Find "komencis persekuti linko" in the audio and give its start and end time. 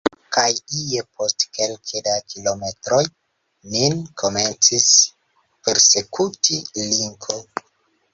4.23-7.39